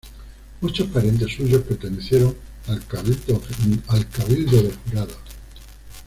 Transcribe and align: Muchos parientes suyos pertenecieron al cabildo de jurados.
Muchos 0.61 0.87
parientes 0.87 1.31
suyos 1.31 1.61
pertenecieron 1.61 2.35
al 2.69 2.83
cabildo 2.87 3.37
de 4.63 4.71
jurados. 4.89 5.17